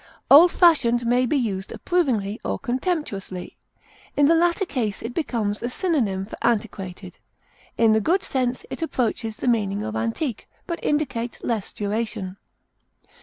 [0.31, 3.59] Old fashioned may be used approvingly or contemptuously.
[4.17, 7.19] In the latter case it becomes a synonym for antiquated;
[7.77, 12.37] in the good sense it approaches the meaning of antique, but indicates less duration.